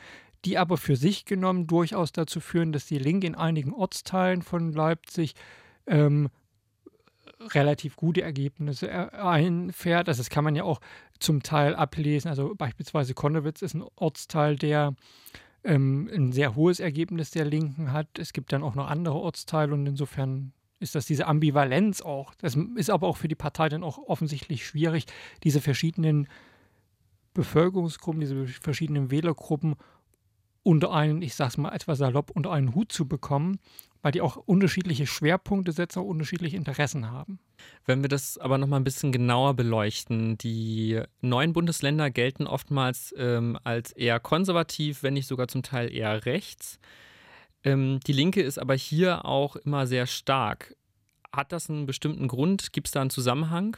die 0.46 0.58
aber 0.58 0.78
für 0.78 0.96
sich 0.96 1.26
genommen 1.26 1.68
durchaus 1.68 2.12
dazu 2.12 2.40
führen, 2.40 2.72
dass 2.72 2.86
die 2.86 3.00
Linke 3.00 3.28
in 3.28 3.36
einigen 3.36 3.74
Ortsteilen 3.74 4.42
von 4.42 4.72
Leipzig 4.72 5.34
ähm, 5.88 6.30
relativ 7.54 7.96
gute 7.96 8.22
Ergebnisse 8.22 9.14
einfährt. 9.14 10.08
Also 10.08 10.20
das 10.20 10.30
kann 10.30 10.44
man 10.44 10.56
ja 10.56 10.64
auch 10.64 10.80
zum 11.20 11.44
Teil 11.44 11.76
ablesen. 11.76 12.30
Also 12.30 12.56
beispielsweise 12.56 13.14
Konnewitz 13.14 13.62
ist 13.62 13.74
ein 13.74 13.84
Ortsteil, 13.96 14.56
der 14.56 14.96
ähm, 15.64 16.10
ein 16.14 16.32
sehr 16.32 16.56
hohes 16.56 16.80
Ergebnis 16.80 17.32
der 17.32 17.46
Linken 17.46 17.92
hat. 17.92 18.08
Es 18.18 18.34
gibt 18.34 18.54
dann 18.54 18.64
auch 18.64 18.76
noch 18.76 18.88
andere 18.88 19.16
Ortsteile 19.16 19.74
und 19.74 19.86
insofern 19.86 20.54
ist 20.80 20.96
das 20.96 21.06
diese 21.06 21.28
Ambivalenz 21.28 22.02
auch. 22.02 22.36
Das 22.36 22.56
ist 22.76 22.90
aber 22.90 23.08
auch 23.08 23.18
für 23.18 23.28
die 23.28 23.36
Partei 23.36 23.70
dann 23.70 23.84
auch 23.84 23.98
offensichtlich 23.98 24.66
schwierig, 24.66 25.06
diese 25.44 25.62
verschiedenen 25.62 26.28
Bevölkerungsgruppen, 27.34 28.20
diese 28.20 28.48
verschiedenen 28.48 29.12
Wählergruppen 29.12 29.76
unter 30.68 30.92
einen, 30.92 31.22
ich 31.22 31.34
sag's 31.34 31.56
mal 31.56 31.74
etwas 31.74 32.00
salopp, 32.00 32.30
unter 32.30 32.52
einen 32.52 32.76
Hut 32.76 32.92
zu 32.92 33.08
bekommen, 33.08 33.60
weil 34.02 34.12
die 34.12 34.20
auch 34.20 34.36
unterschiedliche 34.36 35.08
Schwerpunkte 35.08 35.72
setzen, 35.72 36.00
auch 36.00 36.06
unterschiedliche 36.06 36.58
Interessen 36.58 37.10
haben. 37.10 37.40
Wenn 37.86 38.02
wir 38.02 38.10
das 38.10 38.38
aber 38.38 38.58
noch 38.58 38.68
mal 38.68 38.76
ein 38.76 38.84
bisschen 38.84 39.14
genauer 39.14 39.54
beleuchten, 39.54 40.38
die 40.38 41.02
neuen 41.22 41.54
Bundesländer 41.54 42.10
gelten 42.10 42.48
oftmals 42.48 43.16
ähm, 43.18 43.58
als 43.64 43.94
eher 43.94 44.20
konservativ, 44.20 45.04
wenn 45.04 45.14
nicht 45.14 45.28
sogar 45.28 45.48
zum 45.48 45.64
Teil 45.64 45.90
eher 45.90 46.26
rechts. 46.26 46.80
Ähm, 47.64 48.02
die 48.06 48.12
Linke 48.14 48.42
ist 48.42 48.60
aber 48.60 48.76
hier 48.76 49.24
auch 49.24 49.56
immer 49.56 49.88
sehr 49.88 50.06
stark. 50.06 50.76
Hat 51.32 51.54
das 51.54 51.70
einen 51.70 51.86
bestimmten 51.86 52.28
Grund? 52.28 52.74
Gibt 52.74 52.88
es 52.88 52.92
da 52.92 53.00
einen 53.00 53.10
Zusammenhang? 53.10 53.78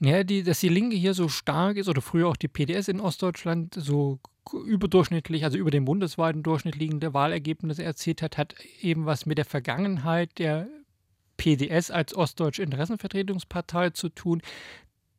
Ja, 0.00 0.22
die, 0.22 0.44
dass 0.44 0.60
die 0.60 0.68
Linke 0.68 0.96
hier 0.96 1.14
so 1.14 1.28
stark 1.28 1.76
ist 1.76 1.88
oder 1.88 2.00
früher 2.00 2.28
auch 2.28 2.36
die 2.36 2.48
PDS 2.48 2.88
in 2.88 3.00
Ostdeutschland 3.00 3.74
so 3.74 4.20
überdurchschnittlich, 4.52 5.44
also 5.44 5.58
über 5.58 5.70
dem 5.70 5.84
bundesweiten 5.84 6.42
Durchschnitt 6.42 6.76
liegende 6.76 7.14
Wahlergebnisse 7.14 7.82
erzielt 7.82 8.22
hat, 8.22 8.38
hat 8.38 8.54
eben 8.80 9.06
was 9.06 9.26
mit 9.26 9.38
der 9.38 9.44
Vergangenheit 9.44 10.38
der 10.38 10.68
PDS 11.36 11.90
als 11.90 12.14
Ostdeutsche 12.14 12.62
Interessenvertretungspartei 12.62 13.90
zu 13.90 14.08
tun. 14.08 14.40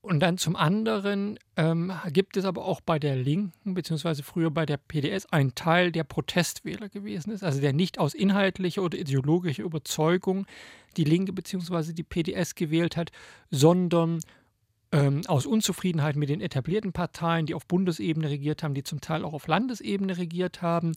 Und 0.01 0.21
dann 0.21 0.37
zum 0.37 0.55
anderen 0.55 1.37
ähm, 1.57 1.91
gibt 2.13 2.37
es 2.37 2.45
aber 2.45 2.63
auch 2.63 2.79
bei 2.79 2.99
der 2.99 3.17
Linken, 3.17 3.73
beziehungsweise 3.73 4.23
früher 4.23 4.49
bei 4.49 4.65
der 4.65 4.77
PDS, 4.77 5.25
einen 5.25 5.55
Teil, 5.55 5.91
der 5.91 6.05
Protestwähler 6.05 6.87
gewesen 6.87 7.31
ist, 7.31 7.43
also 7.43 7.59
der 7.59 7.73
nicht 7.73 7.99
aus 7.99 8.13
inhaltlicher 8.13 8.81
oder 8.81 8.97
ideologischer 8.97 9.63
Überzeugung 9.63 10.45
die 10.95 11.03
Linke 11.03 11.33
beziehungsweise 11.33 11.93
die 11.93 12.03
PDS 12.03 12.55
gewählt 12.55 12.95
hat, 12.95 13.11
sondern 13.51 14.21
ähm, 14.91 15.21
aus 15.27 15.45
Unzufriedenheit 15.45 16.15
mit 16.15 16.29
den 16.29 16.41
etablierten 16.41 16.93
Parteien, 16.93 17.45
die 17.45 17.53
auf 17.53 17.67
Bundesebene 17.67 18.27
regiert 18.29 18.63
haben, 18.63 18.73
die 18.73 18.83
zum 18.83 19.01
Teil 19.01 19.23
auch 19.23 19.33
auf 19.33 19.45
Landesebene 19.47 20.17
regiert 20.17 20.61
haben. 20.61 20.93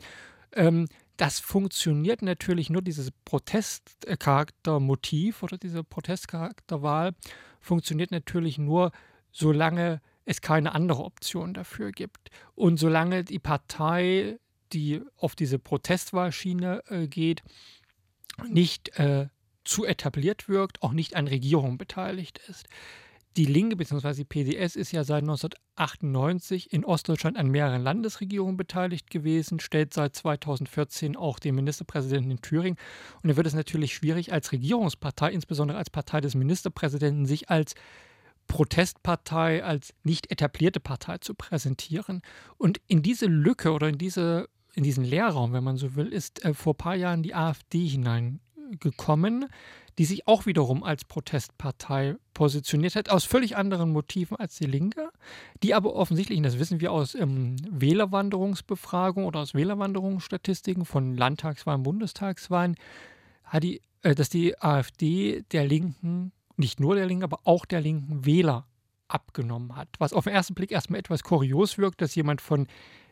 Ähm, 0.52 0.87
das 1.16 1.40
funktioniert 1.40 2.22
natürlich 2.22 2.70
nur, 2.70 2.82
dieses 2.82 3.11
Protestcharaktermotiv 3.25 5.42
oder 5.42 5.58
diese 5.58 5.82
Protestcharakterwahl 5.84 7.14
funktioniert 7.61 8.11
natürlich 8.11 8.58
nur, 8.58 8.92
solange 9.30 10.00
es 10.25 10.40
keine 10.40 10.75
andere 10.75 11.04
Option 11.04 11.52
dafür 11.52 11.92
gibt. 11.92 12.30
Und 12.54 12.78
solange 12.78 13.25
die 13.25 13.38
Partei, 13.38 14.38
die 14.72 15.02
auf 15.16 15.34
diese 15.34 15.58
Protestwahlschiene 15.58 16.82
äh, 16.88 17.08
geht, 17.08 17.42
nicht 18.49 18.99
äh, 18.99 19.28
zu 19.64 19.84
etabliert 19.84 20.49
wirkt, 20.49 20.82
auch 20.82 20.92
nicht 20.92 21.14
an 21.14 21.28
Regierung 21.28 21.78
beteiligt 21.78 22.40
ist. 22.49 22.66
Die 23.36 23.46
Linke 23.46 23.76
bzw. 23.76 24.12
die 24.12 24.24
PDS 24.24 24.76
ist 24.76 24.92
ja 24.92 25.04
seit 25.04 25.22
1998 25.22 26.72
in 26.72 26.84
Ostdeutschland 26.84 27.38
an 27.38 27.48
mehreren 27.48 27.82
Landesregierungen 27.82 28.58
beteiligt 28.58 29.10
gewesen, 29.10 29.58
stellt 29.58 29.94
seit 29.94 30.14
2014 30.14 31.16
auch 31.16 31.38
den 31.38 31.54
Ministerpräsidenten 31.54 32.30
in 32.30 32.42
Thüringen. 32.42 32.78
Und 33.22 33.30
da 33.30 33.36
wird 33.36 33.46
es 33.46 33.54
natürlich 33.54 33.94
schwierig, 33.94 34.32
als 34.34 34.52
Regierungspartei, 34.52 35.32
insbesondere 35.32 35.78
als 35.78 35.88
Partei 35.88 36.20
des 36.20 36.34
Ministerpräsidenten, 36.34 37.24
sich 37.24 37.48
als 37.48 37.74
Protestpartei, 38.48 39.64
als 39.64 39.94
nicht 40.02 40.30
etablierte 40.30 40.80
Partei 40.80 41.16
zu 41.18 41.34
präsentieren. 41.34 42.20
Und 42.58 42.82
in 42.86 43.00
diese 43.00 43.26
Lücke 43.26 43.72
oder 43.72 43.88
in, 43.88 43.96
diese, 43.96 44.46
in 44.74 44.82
diesen 44.82 45.04
Leerraum, 45.04 45.54
wenn 45.54 45.64
man 45.64 45.78
so 45.78 45.94
will, 45.94 46.08
ist 46.12 46.44
äh, 46.44 46.52
vor 46.52 46.74
ein 46.74 46.78
paar 46.78 46.96
Jahren 46.96 47.22
die 47.22 47.34
AfD 47.34 47.86
hineingekommen 47.86 49.46
die 49.98 50.04
sich 50.04 50.26
auch 50.26 50.46
wiederum 50.46 50.82
als 50.82 51.04
Protestpartei 51.04 52.16
positioniert 52.34 52.96
hat, 52.96 53.10
aus 53.10 53.24
völlig 53.24 53.56
anderen 53.56 53.90
Motiven 53.90 54.36
als 54.36 54.56
die 54.56 54.66
Linke, 54.66 55.10
die 55.62 55.74
aber 55.74 55.94
offensichtlich, 55.94 56.38
und 56.38 56.44
das 56.44 56.58
wissen 56.58 56.80
wir 56.80 56.92
aus 56.92 57.14
ähm, 57.14 57.56
Wählerwanderungsbefragungen 57.70 59.26
oder 59.26 59.40
aus 59.40 59.54
Wählerwanderungsstatistiken 59.54 60.84
von 60.84 61.16
Landtagswahlen, 61.16 61.82
Bundestagswahlen, 61.82 62.76
hat 63.44 63.62
die, 63.62 63.80
äh, 64.02 64.14
dass 64.14 64.28
die 64.28 64.58
AfD 64.60 65.42
der 65.52 65.66
Linken, 65.66 66.32
nicht 66.56 66.80
nur 66.80 66.94
der 66.94 67.06
Linken, 67.06 67.24
aber 67.24 67.40
auch 67.44 67.64
der 67.64 67.80
Linken 67.80 68.24
Wähler 68.24 68.66
abgenommen 69.08 69.76
hat. 69.76 69.88
Was 69.98 70.12
auf 70.12 70.24
den 70.24 70.32
ersten 70.32 70.54
Blick 70.54 70.72
erstmal 70.72 71.00
etwas 71.00 71.22
kurios 71.22 71.78
wirkt, 71.78 72.00
dass 72.00 72.14
jemand 72.14 72.40
von 72.40 72.66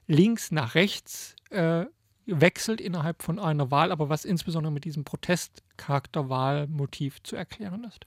links 0.07 0.51
nach 0.51 0.75
rechts 0.75 1.37
äh, 1.51 1.85
wechselt 2.27 2.81
innerhalb 2.81 3.23
von 3.23 3.39
einer 3.39 3.71
Wahl, 3.71 3.93
aber 3.93 4.09
was 4.09 4.25
insbesondere 4.25 4.73
mit 4.73 4.85
diesem 4.85 5.05
Protestcharakterwahlmotiv 5.05 7.23
zu 7.23 7.37
erklären 7.37 7.85
ist. 7.85 8.07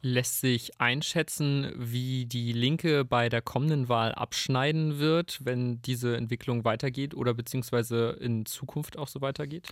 Lässt 0.00 0.40
sich 0.40 0.80
einschätzen, 0.80 1.72
wie 1.76 2.26
die 2.26 2.52
Linke 2.52 3.04
bei 3.04 3.28
der 3.28 3.42
kommenden 3.42 3.88
Wahl 3.88 4.12
abschneiden 4.12 4.98
wird, 4.98 5.44
wenn 5.44 5.82
diese 5.82 6.16
Entwicklung 6.16 6.64
weitergeht 6.64 7.14
oder 7.14 7.34
beziehungsweise 7.34 8.10
in 8.20 8.46
Zukunft 8.46 8.96
auch 8.96 9.08
so 9.08 9.20
weitergeht? 9.20 9.66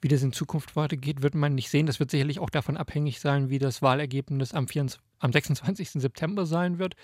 Wie 0.00 0.08
das 0.08 0.22
in 0.22 0.32
Zukunft 0.32 0.76
weitergeht, 0.76 1.22
wird 1.22 1.34
man 1.34 1.54
nicht 1.54 1.70
sehen. 1.70 1.86
Das 1.86 1.98
wird 1.98 2.10
sicherlich 2.10 2.38
auch 2.38 2.50
davon 2.50 2.76
abhängig 2.76 3.18
sein, 3.18 3.50
wie 3.50 3.58
das 3.58 3.82
Wahlergebnis 3.82 4.54
am, 4.54 4.68
24, 4.68 5.00
am 5.18 5.32
26. 5.32 5.90
September 5.92 6.46
sein 6.46 6.78
wird. 6.78 6.94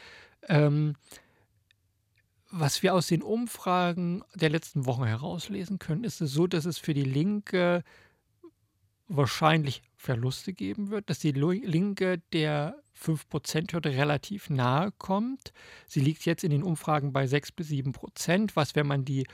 Ähm, 0.49 0.95
was 2.51 2.83
wir 2.83 2.95
aus 2.95 3.07
den 3.07 3.23
Umfragen 3.23 4.23
der 4.35 4.51
letzten 4.51 4.85
Wochen 4.85 5.05
herauslesen 5.05 5.79
können, 5.79 6.05
ist 6.05 6.21
es 6.21 6.33
so, 6.33 6.47
dass 6.47 6.67
es 6.67 6.79
für 6.79 6.93
die 6.93 7.03
Linke 7.03 7.83
wahrscheinlich 9.09 9.83
Verluste 10.03 10.53
geben 10.53 10.91
wird, 10.91 11.09
dass 11.09 11.21
die 11.21 11.31
Linke 11.31 12.19
der 12.33 12.77
5%-Hürde 13.01 13.91
relativ 13.91 14.51
nahe 14.51 14.91
kommt. 14.99 15.53
Sie 15.87 16.01
liegt 16.01 16.25
jetzt 16.25 16.43
in 16.43 16.51
den 16.51 16.65
Umfragen 16.65 17.13
bei 17.13 17.27
6 17.27 17.53
bis 17.53 17.69
7 17.69 17.93
Prozent, 17.93 18.57
was, 18.57 18.75
wenn 18.75 18.87
man 18.87 19.05
die 19.05 19.27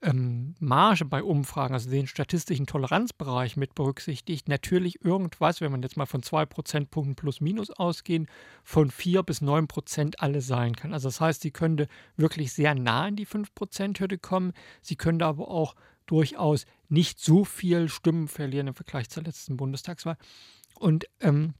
ähm, 0.00 0.54
Marge 0.60 1.04
bei 1.04 1.22
Umfragen, 1.22 1.74
also 1.74 1.90
den 1.90 2.06
statistischen 2.06 2.66
Toleranzbereich 2.66 3.56
mit 3.56 3.74
berücksichtigt, 3.74 4.48
natürlich 4.48 5.04
irgendwas, 5.04 5.60
wenn 5.60 5.72
man 5.72 5.82
jetzt 5.82 5.96
mal 5.96 6.06
von 6.06 6.22
zwei 6.22 6.46
Prozentpunkten 6.46 7.14
plus 7.14 7.42
minus 7.42 7.70
ausgehen, 7.70 8.28
von 8.62 8.90
vier 8.90 9.22
bis 9.22 9.42
neun 9.42 9.68
Prozent 9.68 10.20
alle 10.20 10.40
sein 10.40 10.74
kann. 10.74 10.94
Also 10.94 11.08
das 11.08 11.20
heißt, 11.20 11.42
sie 11.42 11.50
könnte 11.50 11.86
wirklich 12.16 12.52
sehr 12.52 12.74
nah 12.74 13.08
in 13.08 13.16
die 13.16 13.26
5%-Hürde 13.26 14.16
kommen. 14.16 14.52
Sie 14.80 14.96
könnte 14.96 15.26
aber 15.26 15.48
auch 15.48 15.74
durchaus 16.10 16.66
nicht 16.88 17.20
so 17.20 17.44
viel 17.44 17.88
Stimmen 17.88 18.28
verlieren 18.28 18.68
im 18.68 18.74
Vergleich 18.74 19.08
zur 19.10 19.22
letzten 19.22 19.56
Bundestagswahl. 19.56 20.16
Und 20.78 21.06
ähm, 21.20 21.54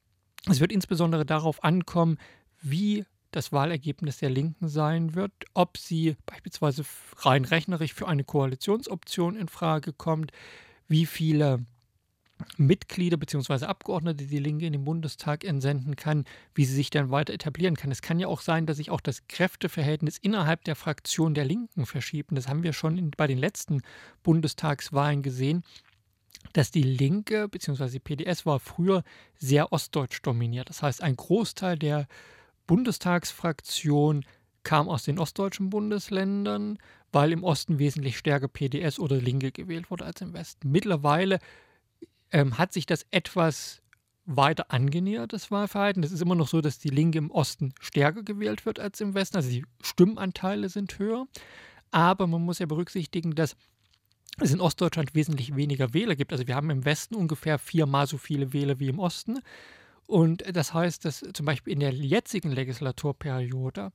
es 0.49 0.61
wird 0.61 0.73
insbesondere 0.73 1.25
darauf 1.25 1.63
ankommen, 1.63 2.19
wie 2.61 3.05
das 3.31 3.53
Wahlergebnis 3.53 4.19
der 4.19 4.31
Linken 4.31 4.69
sein 4.69 5.15
wird, 5.15 5.33
ob 5.55 5.77
sie 5.77 6.17
beispielsweise 6.27 6.85
rein 7.19 7.45
rechnerisch 7.45 7.93
für 7.93 8.09
eine 8.09 8.25
Koalitionsoption 8.25 9.37
in 9.37 9.49
Frage 9.49 9.93
kommt, 9.93 10.33
wie 10.89 11.07
viele 11.07 11.65
Mitglieder 12.57 13.17
bzw. 13.17 13.67
Abgeordnete 13.67 14.27
die 14.27 14.39
Linke 14.39 14.67
in 14.67 14.73
den 14.73 14.85
Bundestag 14.85 15.45
entsenden 15.45 15.97
kann, 15.97 16.25
wie 16.55 16.65
sie 16.65 16.75
sich 16.75 16.91
dann 16.91 17.11
weiter 17.11 17.33
etablieren 17.33 17.77
kann. 17.77 17.91
Es 17.91 18.03
kann 18.03 18.21
ja 18.21 18.29
auch 18.29 18.41
sein, 18.41 18.67
dass 18.67 18.77
sich 18.77 18.91
auch 18.91 19.01
das 19.01 19.27
Kräfteverhältnis 19.29 20.19
innerhalb 20.19 20.65
der 20.65 20.77
Fraktion 20.77 21.35
der 21.35 21.45
Linken 21.45 21.87
verschiebt. 21.87 22.31
Das 22.33 22.49
haben 22.49 22.63
wir 22.63 22.73
schon 22.73 22.99
in, 22.99 23.11
bei 23.11 23.27
den 23.27 23.39
letzten 23.39 23.83
Bundestagswahlen 24.23 25.23
gesehen, 25.23 25.65
dass 26.53 26.71
die 26.71 26.83
Linke 26.83 27.49
bzw. 27.49 27.89
die 27.91 28.01
PDS 28.01 28.47
war 28.47 28.61
früher 28.61 29.03
sehr 29.37 29.73
ostdeutsch 29.73 30.21
dominiert. 30.23 30.69
Das 30.69 30.83
heißt, 30.83 31.03
ein 31.03 31.17
Großteil 31.17 31.79
der 31.79 32.07
Bundestagsfraktion 32.67 34.25
kam 34.63 34.89
aus 34.89 35.05
den 35.05 35.19
ostdeutschen 35.19 35.71
Bundesländern, 35.71 36.79
weil 37.13 37.33
im 37.33 37.43
Osten 37.43 37.79
wesentlich 37.79 38.19
stärker 38.19 38.49
PDS 38.49 38.99
oder 38.99 39.17
Linke 39.17 39.51
gewählt 39.51 39.91
wurde 39.91 40.05
als 40.05 40.21
im 40.21 40.35
Westen. 40.35 40.71
Mittlerweile 40.71 41.39
ähm, 42.33 42.59
hat 42.59 42.73
sich 42.73 42.87
das 42.87 43.07
etwas 43.11 43.83
weiter 44.25 44.71
angenähert, 44.71 45.33
das 45.33 45.51
Wahlverhalten. 45.51 46.03
Es 46.03 46.13
ist 46.13 46.21
immer 46.21 46.35
noch 46.35 46.49
so, 46.49 46.61
dass 46.61 46.79
die 46.79 46.91
Linke 46.91 47.19
im 47.19 47.31
Osten 47.31 47.73
stärker 47.81 48.23
gewählt 48.23 48.67
wird 48.67 48.79
als 48.79 49.01
im 49.01 49.15
Westen. 49.15 49.39
Also 49.39 49.49
die 49.49 49.65
Stimmanteile 49.83 50.69
sind 50.69 50.99
höher. 50.99 51.27
Aber 51.91 52.27
man 52.27 52.43
muss 52.43 52.59
ja 52.59 52.67
berücksichtigen, 52.67 53.35
dass 53.35 53.57
es 54.41 54.53
in 54.53 54.61
Ostdeutschland 54.61 55.15
wesentlich 55.15 55.57
weniger 55.57 55.95
Wähler 55.95 56.15
gibt. 56.15 56.33
Also 56.33 56.47
wir 56.47 56.55
haben 56.55 56.69
im 56.69 56.85
Westen 56.85 57.15
ungefähr 57.15 57.59
viermal 57.59 58.07
so 58.07 58.19
viele 58.19 58.53
Wähler 58.53 58.79
wie 58.79 58.89
im 58.89 58.99
Osten. 58.99 59.41
Und 60.07 60.45
das 60.55 60.75
heißt, 60.75 61.05
dass 61.07 61.25
zum 61.33 61.47
Beispiel 61.47 61.73
in 61.73 61.81
der 61.81 61.93
jetzigen 61.93 62.53
Legislaturperiode 62.53 63.93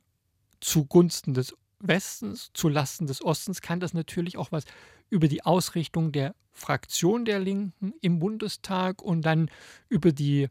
zugunsten 0.62 1.34
des 1.34 1.56
Westens, 1.88 2.52
zulasten 2.54 3.08
des 3.08 3.24
Ostens, 3.24 3.62
kann 3.62 3.80
das 3.80 3.94
natürlich 3.94 4.38
auch 4.38 4.52
was 4.52 4.66
über 5.10 5.28
die 5.28 5.44
Ausrichtung 5.44 6.12
der 6.12 6.36
Fraktion 6.52 7.26
der 7.26 7.40
Linken 7.40 7.94
im 8.02 8.20
Bundestag 8.20 9.02
und 9.02 9.24
dann 9.24 9.50
über 9.90 10.12
die 10.12 10.48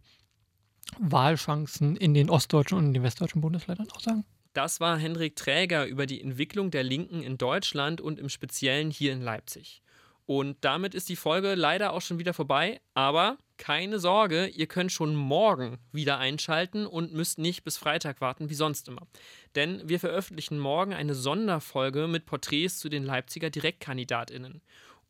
Wahlchancen 0.99 1.97
in 1.97 2.15
den 2.15 2.31
ostdeutschen 2.31 2.79
und 2.79 2.87
in 2.87 2.95
den 2.95 3.03
westdeutschen 3.03 3.41
Bundesländern 3.41 3.91
auch 3.91 4.01
sagen. 4.01 4.25
Das 4.53 4.79
war 4.79 4.99
Hendrik 4.99 5.35
Träger 5.35 5.87
über 5.87 6.07
die 6.07 6.23
Entwicklung 6.23 6.71
der 6.71 6.85
Linken 6.85 7.23
in 7.23 7.39
Deutschland 7.39 8.01
und 8.01 8.21
im 8.21 8.29
Speziellen 8.29 8.91
hier 8.91 9.13
in 9.13 9.21
Leipzig. 9.21 9.83
Und 10.27 10.57
damit 10.61 10.95
ist 10.95 11.09
die 11.09 11.17
Folge 11.17 11.55
leider 11.55 11.93
auch 11.93 12.01
schon 12.01 12.19
wieder 12.19 12.33
vorbei. 12.33 12.81
Aber 12.95 13.37
keine 13.57 13.99
Sorge, 13.99 14.47
ihr 14.47 14.67
könnt 14.67 14.93
schon 14.93 15.15
morgen 15.15 15.79
wieder 15.93 16.19
einschalten 16.19 16.87
und 16.87 17.13
müsst 17.13 17.39
nicht 17.39 17.65
bis 17.65 17.77
Freitag 17.77 18.21
warten, 18.21 18.51
wie 18.51 18.55
sonst 18.55 18.89
immer. 18.89 19.07
Denn 19.55 19.89
wir 19.89 20.01
veröffentlichen 20.01 20.59
morgen 20.59 20.93
eine 20.93 21.15
Sonderfolge 21.15 22.09
mit 22.09 22.27
Porträts 22.27 22.79
zu 22.79 22.89
den 22.89 23.05
Leipziger 23.05 23.51
DirektkandidatInnen. 23.51 24.61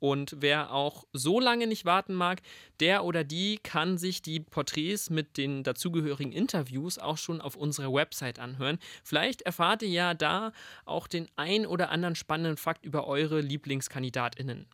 Und 0.04 0.36
wer 0.40 0.72
auch 0.72 1.04
so 1.14 1.40
lange 1.40 1.66
nicht 1.66 1.86
warten 1.86 2.14
mag, 2.14 2.42
der 2.78 3.04
oder 3.04 3.24
die 3.24 3.58
kann 3.62 3.96
sich 3.96 4.20
die 4.20 4.40
Porträts 4.40 5.08
mit 5.08 5.38
den 5.38 5.62
dazugehörigen 5.62 6.30
Interviews 6.30 6.98
auch 6.98 7.16
schon 7.16 7.40
auf 7.40 7.56
unserer 7.56 7.90
Website 7.90 8.38
anhören. 8.38 8.78
Vielleicht 9.02 9.42
erfahrt 9.42 9.82
ihr 9.82 9.88
ja 9.88 10.12
da 10.12 10.52
auch 10.84 11.06
den 11.06 11.28
ein 11.36 11.64
oder 11.64 11.90
anderen 11.90 12.16
spannenden 12.16 12.58
Fakt 12.58 12.84
über 12.84 13.06
eure 13.06 13.40
LieblingskandidatInnen. 13.40 14.66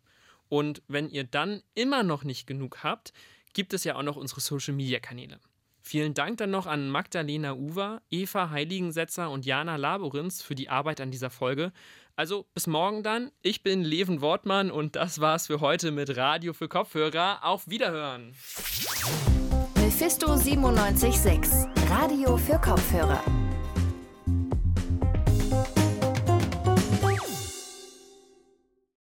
Und 0.49 0.83
wenn 0.89 1.09
ihr 1.09 1.23
dann 1.23 1.63
immer 1.75 2.03
noch 2.03 2.25
nicht 2.25 2.49
genug 2.49 2.83
habt, 2.83 3.13
gibt 3.53 3.73
es 3.73 3.85
ja 3.85 3.97
auch 3.97 4.03
noch 4.03 4.17
unsere 4.17 4.41
Social 4.41 4.75
Media 4.75 5.01
Kanäle. 5.01 5.41
Vielen 5.83 6.15
Dank 6.15 6.39
dann 6.39 6.51
noch 6.51 6.67
an 6.67 6.91
Magdalena 6.91 7.55
Uwer, 7.55 8.03
Eva 8.11 8.51
Heiligensetzer 8.51 9.31
und 9.31 9.47
Jana 9.47 9.77
Laborins 9.77 10.43
für 10.43 10.55
die 10.55 10.69
Arbeit 10.69 11.01
an 11.01 11.11
dieser 11.11 11.31
Folge. 11.31 11.73
Also 12.17 12.47
bis 12.55 12.67
morgen 12.67 13.03
dann. 13.03 13.33
Ich 13.41 13.63
bin 13.63 13.83
Leven 13.83 14.21
Wortmann 14.21 14.71
und 14.71 14.97
das 14.97 15.21
war's 15.21 15.47
für 15.47 15.61
heute 15.61 15.91
mit 15.91 16.17
Radio 16.17 16.53
für 16.53 16.69
Kopfhörer. 16.69 17.41
Auf 17.43 17.69
Wiederhören. 17.69 18.35
Mephisto 19.77 20.37
976, 20.37 21.67
Radio 21.89 22.37
für 22.37 22.59
Kopfhörer. 22.59 23.23